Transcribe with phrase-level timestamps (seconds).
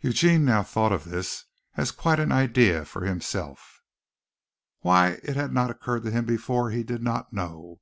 [0.00, 1.44] Eugene now thought of this
[1.76, 3.80] as quite an idea for himself.
[4.80, 7.80] Why it had not occurred to him before he did not know.